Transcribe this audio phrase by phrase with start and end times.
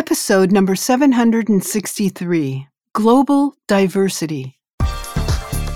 [0.00, 4.58] Episode number 763 Global Diversity.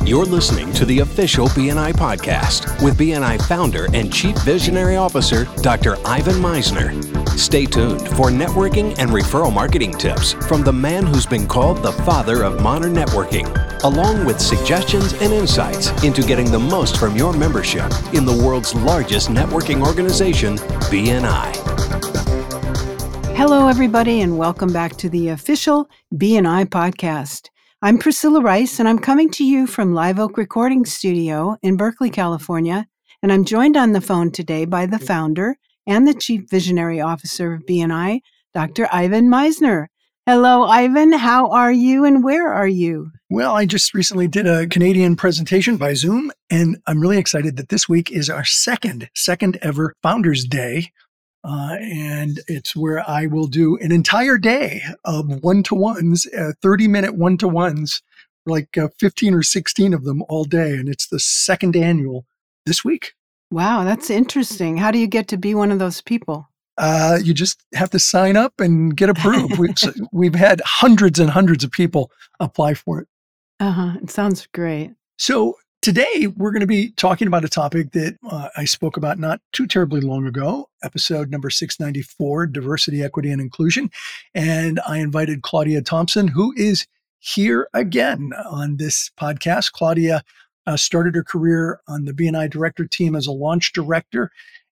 [0.03, 5.99] You're listening to the official BNI podcast with BNI founder and chief visionary officer, Dr.
[6.07, 7.39] Ivan Misner.
[7.39, 11.93] Stay tuned for networking and referral marketing tips from the man who's been called the
[11.93, 13.47] father of modern networking,
[13.85, 18.75] along with suggestions and insights into getting the most from your membership in the world's
[18.75, 20.57] largest networking organization,
[20.89, 21.74] BNI.
[23.37, 27.49] Hello, everybody, and welcome back to the official BNI podcast.
[27.83, 32.11] I'm Priscilla Rice, and I'm coming to you from Live Oak Recording Studio in Berkeley,
[32.11, 32.87] California.
[33.23, 37.53] And I'm joined on the phone today by the founder and the chief visionary officer
[37.55, 38.21] of BNI,
[38.55, 38.89] Dr.
[38.93, 39.89] Ivan Misner.
[40.27, 41.13] Hello, Ivan.
[41.13, 43.11] How are you and where are you?
[43.29, 47.69] Well, I just recently did a Canadian presentation by Zoom, and I'm really excited that
[47.69, 50.93] this week is our second, second ever Founders Day.
[51.45, 56.53] Uh, and it's where I will do an entire day of one to ones, uh,
[56.63, 58.01] 30 minute one to ones,
[58.47, 60.73] like uh, 15 or 16 of them all day.
[60.73, 62.25] And it's the second annual
[62.65, 63.13] this week.
[63.51, 64.79] Wow, that's interesting.
[64.79, 66.49] How do you get to be one of those people?
[66.79, 69.59] Uh, you just have to sign up and get approved.
[69.59, 69.75] we've,
[70.13, 73.09] we've had hundreds and hundreds of people apply for it.
[73.61, 73.93] Uh huh.
[74.03, 74.93] It sounds great.
[75.19, 79.19] So Today, we're going to be talking about a topic that uh, I spoke about
[79.19, 83.91] not too terribly long ago, episode number 694 Diversity, Equity, and Inclusion.
[84.35, 86.87] And I invited Claudia Thompson, who is
[87.19, 89.73] here again on this podcast.
[89.73, 90.25] Claudia
[90.67, 94.31] uh, started her career on the BNI director team as a launch director,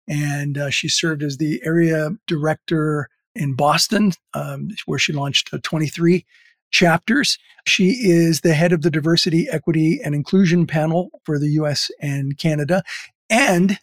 [0.08, 5.58] and uh, she served as the area director in Boston, um, where she launched uh,
[5.62, 6.26] 23
[6.72, 7.38] chapters.
[7.68, 12.38] She is the head of the Diversity, Equity, and Inclusion panel for the US and
[12.38, 12.84] Canada.
[13.30, 13.80] And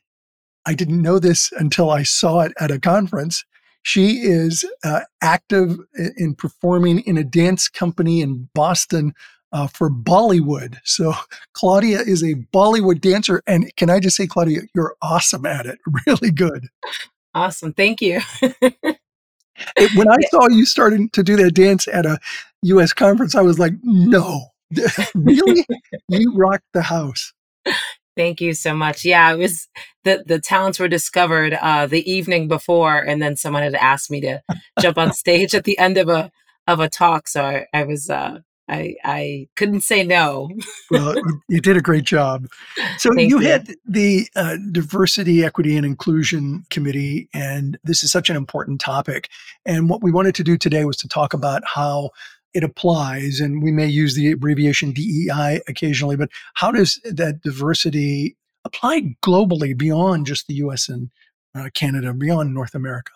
[0.66, 3.44] I didn't know this until I saw it at a conference.
[3.82, 5.78] She is uh, active
[6.16, 9.14] in performing in a dance company in Boston
[9.52, 10.76] uh, for Bollywood.
[10.84, 11.14] So
[11.54, 13.42] Claudia is a Bollywood dancer.
[13.46, 15.78] And can I just say, Claudia, you're awesome at it.
[16.06, 16.68] Really good.
[17.34, 17.72] Awesome.
[17.72, 18.20] Thank you.
[19.76, 22.18] it, when I saw you starting to do that dance at a
[22.62, 22.92] U.S.
[22.92, 24.46] conference, I was like, no,
[25.14, 25.66] really?
[26.08, 27.32] you rocked the house.
[28.16, 29.04] Thank you so much.
[29.04, 29.68] Yeah, it was
[30.02, 34.20] the the talents were discovered uh, the evening before, and then someone had asked me
[34.22, 34.42] to
[34.80, 36.32] jump on stage at the end of a
[36.66, 37.28] of a talk.
[37.28, 40.50] So I, I was uh, I I couldn't say no.
[40.90, 41.14] well,
[41.48, 42.48] you did a great job.
[42.98, 48.30] So you, you, had the uh, diversity, equity, and inclusion committee, and this is such
[48.30, 49.28] an important topic.
[49.64, 52.10] And what we wanted to do today was to talk about how
[52.54, 58.36] it applies, and we may use the abbreviation DEI occasionally, but how does that diversity
[58.64, 60.88] apply globally beyond just the U.S.
[60.88, 61.10] and
[61.54, 63.12] uh, Canada, beyond North America?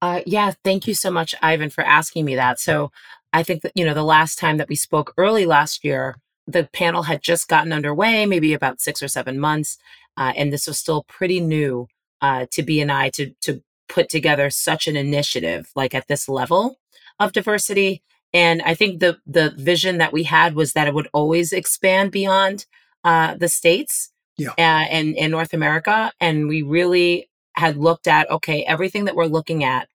[0.00, 2.60] Uh, yeah, thank you so much, Ivan, for asking me that.
[2.60, 2.92] So
[3.32, 6.16] I think that, you know, the last time that we spoke early last year,
[6.46, 9.76] the panel had just gotten underway, maybe about six or seven months.
[10.16, 11.88] Uh, and this was still pretty new
[12.22, 16.78] uh, to BNI to, to put together such an initiative, like at this level
[17.18, 18.02] of diversity.
[18.32, 22.12] And I think the, the vision that we had was that it would always expand
[22.12, 22.66] beyond
[23.04, 24.50] uh, the States yeah.
[24.50, 26.12] Uh, and, and North America.
[26.20, 29.88] And we really had looked at, okay, everything that we're looking at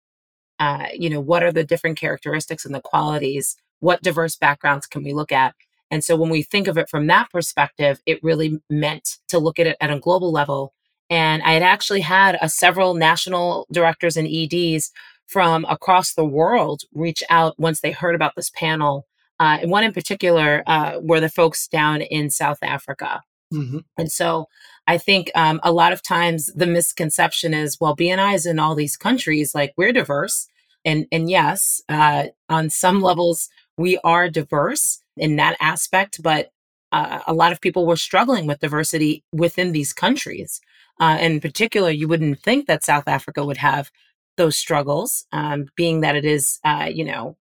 [0.58, 3.56] uh, you know, what are the different characteristics and the qualities?
[3.80, 5.54] What diverse backgrounds can we look at?
[5.90, 9.58] And so when we think of it from that perspective, it really meant to look
[9.58, 10.72] at it at a global level.
[11.10, 14.90] And I had actually had a several national directors and EDs
[15.26, 19.06] from across the world reach out once they heard about this panel.
[19.38, 23.22] Uh, and one in particular uh, were the folks down in South Africa.
[23.52, 23.78] Mm-hmm.
[23.98, 24.48] And so
[24.86, 28.74] I think um, a lot of times the misconception is, well, BNI is in all
[28.74, 30.48] these countries, like we're diverse.
[30.84, 36.50] And, and yes, uh, on some levels, we are diverse in that aspect, but
[36.92, 40.60] uh, a lot of people were struggling with diversity within these countries.
[41.00, 43.90] Uh, in particular, you wouldn't think that South Africa would have
[44.36, 47.36] those struggles, um, being that it is, uh, you know,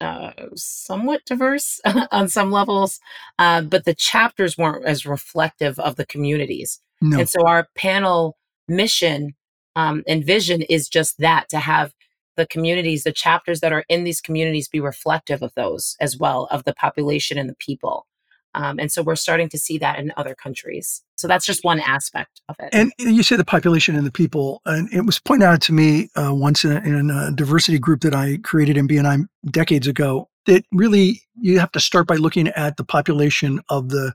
[0.00, 1.80] uh, somewhat diverse
[2.10, 3.00] on some levels,
[3.38, 6.80] uh, but the chapters weren't as reflective of the communities.
[7.00, 7.20] No.
[7.20, 8.36] And so our panel
[8.68, 9.34] mission
[9.76, 11.92] um, and vision is just that to have
[12.36, 16.48] the communities, the chapters that are in these communities be reflective of those as well,
[16.50, 18.06] of the population and the people.
[18.54, 21.02] Um, and so we're starting to see that in other countries.
[21.16, 22.70] So that's just one aspect of it.
[22.72, 26.08] And you say the population and the people, and it was pointed out to me
[26.16, 30.28] uh, once in a, in a, diversity group that I created in BNI decades ago
[30.46, 34.14] that really you have to start by looking at the population of the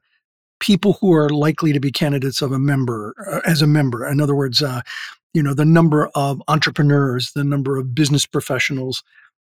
[0.59, 4.07] people who are likely to be candidates of a member uh, as a member.
[4.07, 4.81] In other words, uh,
[5.33, 9.03] you know the number of entrepreneurs, the number of business professionals,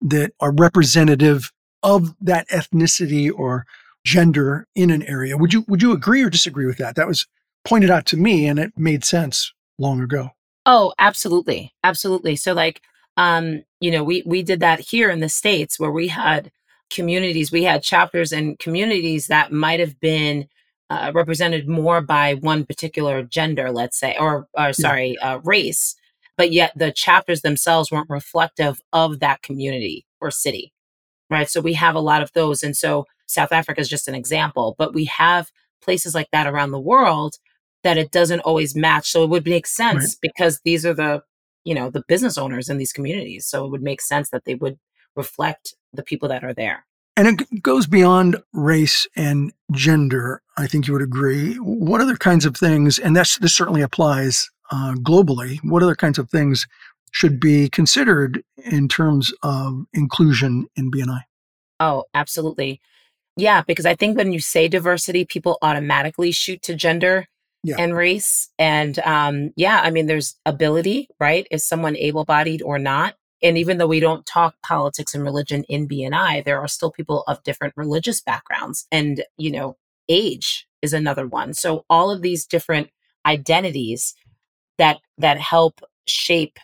[0.01, 1.51] that are representative
[1.83, 3.65] of that ethnicity or
[4.07, 5.35] gender in an area.
[5.35, 6.95] Would you would you agree or disagree with that?
[6.95, 7.27] That was
[7.65, 10.29] pointed out to me and it made sense long ago.
[10.65, 11.73] Oh, absolutely.
[11.83, 12.37] Absolutely.
[12.37, 12.81] So like
[13.17, 16.51] um, you know, we we did that here in the states where we had
[16.89, 20.47] communities, we had chapters and communities that might have been
[20.89, 25.33] uh, represented more by one particular gender, let's say, or, or sorry, yeah.
[25.33, 25.95] uh, race,
[26.37, 30.71] but yet the chapters themselves weren't reflective of that community or city,
[31.29, 31.49] right?
[31.49, 32.63] So we have a lot of those.
[32.63, 35.51] And so South Africa is just an example, but we have
[35.81, 37.35] places like that around the world
[37.83, 39.09] that it doesn't always match.
[39.09, 40.17] So it would make sense right.
[40.21, 41.23] because these are the,
[41.63, 43.45] you know, the business owners in these communities.
[43.45, 44.79] So it would make sense that they would
[45.15, 46.85] reflect the people that are there.
[47.15, 50.41] And it goes beyond race and gender.
[50.57, 51.55] I think you would agree.
[51.55, 56.19] What other kinds of things, and that's, this certainly applies uh, globally, what other kinds
[56.19, 56.67] of things
[57.11, 61.21] should be considered in terms of inclusion in BNI?
[61.79, 62.81] Oh, absolutely.
[63.37, 67.27] Yeah, because I think when you say diversity, people automatically shoot to gender
[67.63, 67.75] yeah.
[67.77, 68.49] and race.
[68.57, 71.47] And um, yeah, I mean, there's ability, right?
[71.51, 73.15] Is someone able bodied or not?
[73.41, 77.23] and even though we don't talk politics and religion in BNI, there are still people
[77.27, 78.87] of different religious backgrounds.
[78.91, 79.77] And, you know,
[80.09, 81.53] age is another one.
[81.53, 82.89] So all of these different
[83.25, 84.15] identities
[84.77, 86.57] that that help shape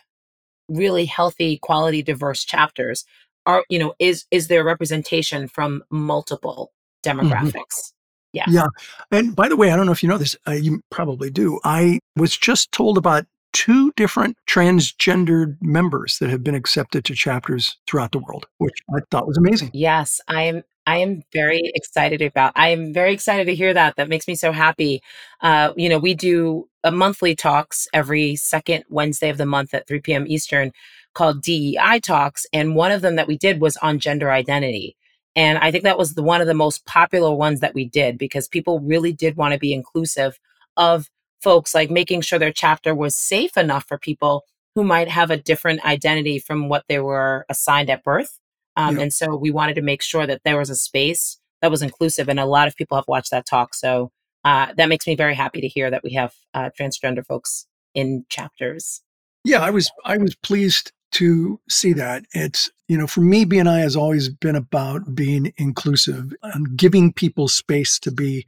[0.68, 3.04] really healthy, quality, diverse chapters
[3.46, 6.72] are, you know, is is there representation from multiple
[7.04, 7.20] mm-hmm.
[7.20, 7.52] demographics.
[7.52, 7.94] Mm-hmm.
[8.32, 8.44] Yeah.
[8.48, 8.66] Yeah.
[9.12, 11.60] And by the way, I don't know if you know this, uh, you probably do.
[11.62, 17.76] I was just told about two different transgendered members that have been accepted to chapters
[17.86, 19.70] throughout the world, which I thought was amazing.
[19.72, 20.62] Yes, I am.
[20.86, 22.52] I am very excited about.
[22.56, 23.96] I am very excited to hear that.
[23.96, 25.00] That makes me so happy.
[25.40, 29.86] Uh, you know, we do a monthly talks every second Wednesday of the month at
[29.86, 30.26] 3 p.m.
[30.26, 30.72] Eastern
[31.14, 34.96] called DEI Talks, and one of them that we did was on gender identity.
[35.36, 38.18] And I think that was the one of the most popular ones that we did
[38.18, 40.38] because people really did want to be inclusive
[40.76, 41.08] of
[41.42, 44.44] folks, like making sure their chapter was safe enough for people
[44.74, 48.38] who might have a different identity from what they were assigned at birth.
[48.76, 51.82] Um, And so we wanted to make sure that there was a space that was
[51.82, 52.28] inclusive.
[52.28, 53.74] And a lot of people have watched that talk.
[53.74, 54.10] So
[54.44, 58.24] uh, that makes me very happy to hear that we have uh, transgender folks in
[58.28, 59.00] chapters.
[59.44, 62.24] Yeah, I was I was pleased to see that.
[62.32, 67.48] It's you know, for me, BNI has always been about being inclusive and giving people
[67.48, 68.46] space to be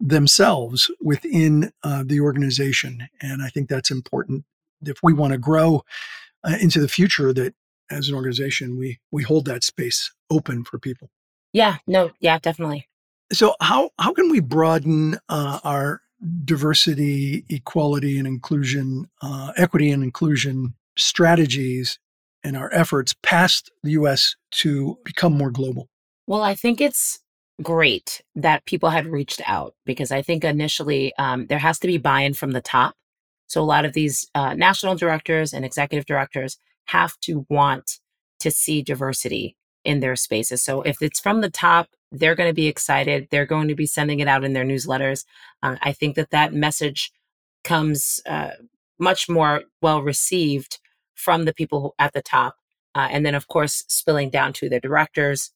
[0.00, 3.08] themselves within uh, the organization.
[3.20, 4.44] And I think that's important
[4.82, 5.84] if we want to grow
[6.42, 7.54] uh, into the future that
[7.90, 11.10] as an organization we we hold that space open for people.
[11.52, 12.88] Yeah, no, yeah, definitely.
[13.32, 16.00] So how how can we broaden uh, our
[16.44, 21.98] diversity, equality, and inclusion, uh, equity and inclusion strategies
[22.42, 24.36] and our efforts past the U.S.
[24.52, 25.88] to become more global?
[26.26, 27.18] Well, I think it's
[27.62, 31.98] great that people have reached out because I think initially um, there has to be
[31.98, 32.94] buy in from the top.
[33.46, 36.56] So a lot of these uh, national directors and executive directors
[36.86, 37.98] have to want
[38.40, 40.62] to see diversity in their spaces.
[40.62, 43.28] So if it's from the top, they're going to be excited.
[43.30, 45.24] They're going to be sending it out in their newsletters.
[45.62, 47.12] Uh, I think that that message
[47.64, 48.50] comes uh,
[48.98, 50.78] much more well received
[51.20, 52.56] from the people at the top.
[52.94, 55.52] Uh, and then, of course, spilling down to the directors,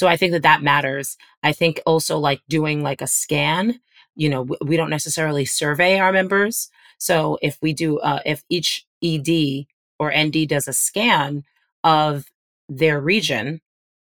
[0.00, 1.18] so I think that that matters.
[1.42, 3.80] I think also like doing like a scan,
[4.16, 6.70] you know, we don't necessarily survey our members.
[6.96, 9.66] So if we do, uh, if each ED
[9.98, 11.44] or ND does a scan
[11.84, 12.26] of
[12.68, 13.60] their region,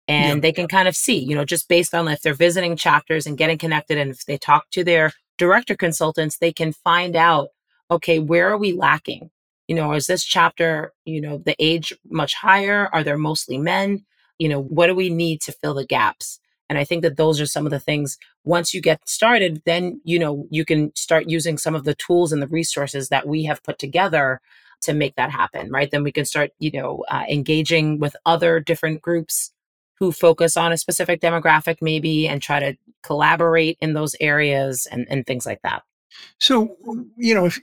[0.08, 0.42] and yeah.
[0.42, 3.38] they can kind of see, you know, just based on if they're visiting chapters and
[3.38, 7.50] getting connected, and if they talk to their director consultants, they can find out,
[7.90, 9.30] okay, where are we lacking?
[9.72, 12.90] You know, is this chapter, you know, the age much higher?
[12.94, 14.06] Are there mostly men?
[14.42, 16.40] you know, what do we need to fill the gaps?
[16.68, 20.02] And I think that those are some of the things once you get started, then,
[20.04, 23.44] you know, you can start using some of the tools and the resources that we
[23.44, 24.42] have put together
[24.82, 25.92] to make that happen, right?
[25.92, 29.52] Then we can start, you know, uh, engaging with other different groups
[30.00, 35.06] who focus on a specific demographic maybe and try to collaborate in those areas and,
[35.08, 35.84] and things like that.
[36.40, 36.76] So,
[37.18, 37.60] you know, if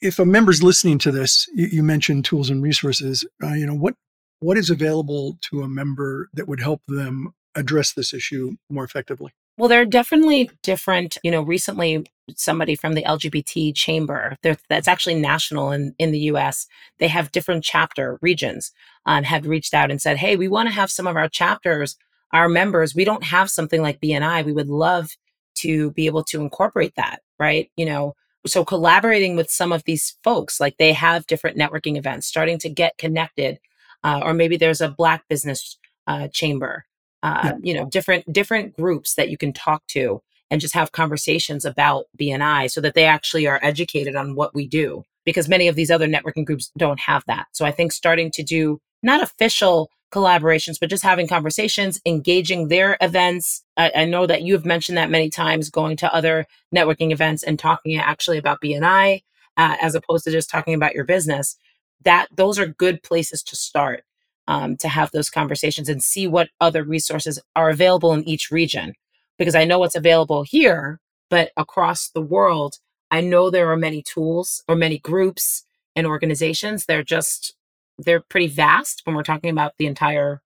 [0.00, 3.24] if a member's listening to this, you, mentioned tools and resources.
[3.42, 3.94] Uh, you know, what
[4.40, 9.32] what is available to a member that would help them address this issue more effectively?
[9.58, 15.14] Well, there are definitely different, you know, recently somebody from the LGBT chamber that's actually
[15.14, 16.66] national in, in the US,
[16.98, 18.72] they have different chapter regions
[19.06, 21.96] um, had reached out and said, Hey, we want to have some of our chapters,
[22.32, 24.44] our members, we don't have something like BNI.
[24.44, 25.16] We would love
[25.56, 27.70] to be able to incorporate that, right?
[27.76, 28.14] You know,
[28.46, 32.68] so collaborating with some of these folks, like they have different networking events, starting to
[32.68, 33.58] get connected
[34.06, 36.84] uh, or maybe there's a Black business uh, chamber.
[37.24, 37.52] Uh, yeah.
[37.60, 42.06] You know, different different groups that you can talk to and just have conversations about
[42.16, 45.02] BNI so that they actually are educated on what we do.
[45.24, 47.48] Because many of these other networking groups don't have that.
[47.50, 52.96] So I think starting to do not official collaborations, but just having conversations, engaging their
[53.00, 53.64] events.
[53.76, 57.58] I, I, know that you've mentioned that many times, going to other networking events and
[57.58, 59.22] talking actually about BNI
[59.56, 61.56] uh, as opposed to just talking about your business.
[62.04, 64.04] That those are good places to start
[64.48, 68.94] um, to have those conversations and see what other resources are available in each region.
[69.38, 72.76] Because I know what's available here, but across the world,
[73.10, 76.86] I know there are many tools or many groups and organizations.
[76.86, 77.54] They're just
[77.98, 80.42] they're pretty vast when we're talking about the entire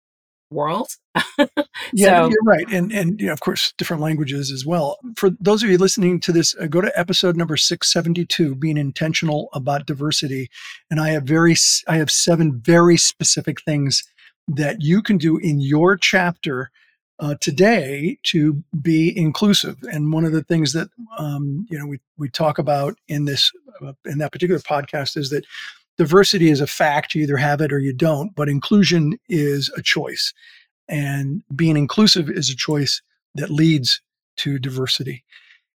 [0.50, 0.88] world.
[1.92, 4.98] yeah, you're right, and and you know, of course, different languages as well.
[5.16, 8.54] For those of you listening to this, uh, go to episode number six seventy two,
[8.54, 10.50] being intentional about diversity,
[10.90, 11.56] and I have very
[11.88, 14.04] I have seven very specific things
[14.48, 16.70] that you can do in your chapter.
[17.22, 19.76] Uh, today to be inclusive.
[19.92, 20.88] And one of the things that
[21.18, 23.52] um, you know we we talk about in this
[23.84, 25.44] uh, in that particular podcast is that
[26.00, 27.14] diversity is a fact.
[27.14, 30.32] You either have it or you don't, but inclusion is a choice.
[30.88, 33.02] And being inclusive is a choice
[33.34, 34.00] that leads
[34.38, 35.24] to diversity.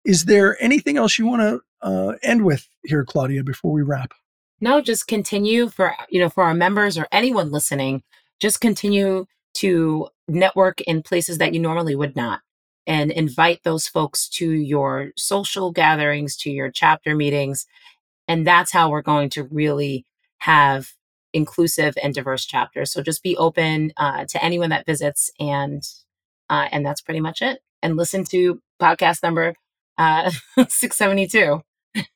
[0.06, 4.14] Is there anything else you want to uh, end with here, Claudia, before we wrap?
[4.60, 8.04] No, just continue for, you know, for our members or anyone listening,
[8.40, 9.26] just continue
[9.56, 12.42] to network in places that you normally would not
[12.86, 17.66] and invite those folks to your social gatherings, to your chapter meetings.
[18.28, 20.06] And that's how we're going to really
[20.42, 20.94] have
[21.34, 22.92] inclusive and diverse chapters.
[22.92, 25.84] So just be open uh, to anyone that visits, and
[26.50, 27.60] uh, and that's pretty much it.
[27.82, 29.56] And listen to podcast number
[29.98, 30.32] uh,
[30.70, 31.62] six seventy two.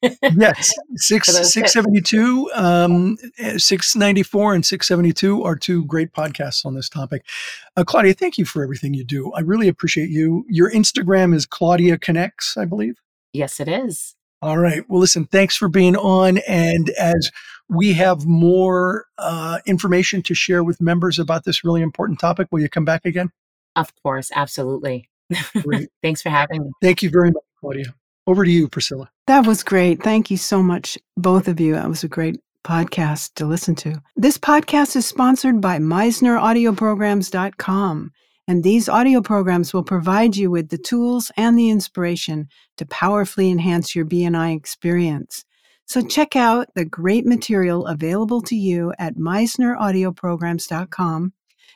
[0.02, 5.56] yes, six six seventy two, um, eh, six ninety four, and six seventy two are
[5.56, 7.26] two great podcasts on this topic.
[7.78, 9.32] Uh, Claudia, thank you for everything you do.
[9.34, 10.46] I really appreciate you.
[10.50, 12.96] Your Instagram is Claudia Connects, I believe.
[13.34, 14.16] Yes, it is.
[14.46, 14.88] All right.
[14.88, 16.38] Well, listen, thanks for being on.
[16.48, 17.32] And as
[17.68, 22.60] we have more uh, information to share with members about this really important topic, will
[22.60, 23.32] you come back again?
[23.76, 24.30] Of course.
[24.36, 25.10] Absolutely.
[26.04, 26.72] Thanks for having me.
[26.80, 27.96] Thank you very much, Claudia.
[28.28, 29.10] Over to you, Priscilla.
[29.26, 30.04] That was great.
[30.04, 31.74] Thank you so much, both of you.
[31.74, 34.00] That was a great podcast to listen to.
[34.16, 38.12] This podcast is sponsored by MisnerAudioprograms.com.
[38.48, 42.48] And these audio programs will provide you with the tools and the inspiration
[42.78, 45.44] to powerfully enhance your BNI experience.
[45.88, 51.34] So check out the great material available to you at MisnerAudioprograms.com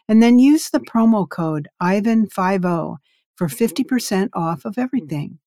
[0.07, 2.97] and then use the promo code IVAN50
[3.35, 5.39] for 50% off of everything.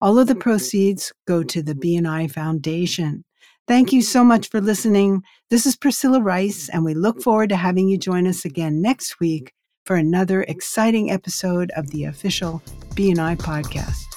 [0.00, 3.24] All of the proceeds go to the BNI Foundation.
[3.66, 5.22] Thank you so much for listening.
[5.50, 9.20] This is Priscilla Rice, and we look forward to having you join us again next
[9.20, 9.52] week
[9.86, 12.60] for another exciting episode of the official
[12.94, 14.15] BNI podcast.